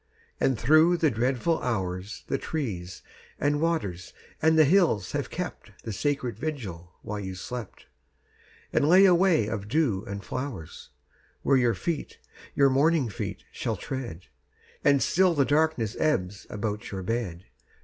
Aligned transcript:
And 0.39 0.57
through 0.59 0.97
the 0.97 1.11
dreadful 1.11 1.61
hours 1.61 2.23
The 2.25 2.39
trees 2.39 3.03
and 3.39 3.61
waters 3.61 4.13
and 4.41 4.57
the 4.57 4.65
hills 4.65 5.11
have 5.11 5.29
kept 5.29 5.79
The 5.83 5.93
sacred 5.93 6.39
vigil 6.39 6.93
while 7.03 7.19
you 7.19 7.35
slept, 7.35 7.85
And 8.73 8.89
lay 8.89 9.05
a 9.05 9.13
way 9.13 9.45
of 9.45 9.67
dew 9.67 10.03
and 10.07 10.23
flowers 10.25 10.89
Where 11.43 11.55
your 11.57 11.75
feet, 11.75 12.17
your 12.55 12.71
morning 12.71 13.09
feet, 13.09 13.43
shall 13.51 13.75
tread. 13.75 14.21
And 14.83 15.03
still 15.03 15.35
the 15.35 15.45
darkness 15.45 15.95
ebbs 15.99 16.47
about 16.49 16.89
your 16.89 17.03
bed. 17.03 17.45